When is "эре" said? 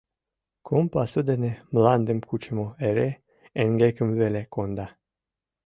2.87-3.09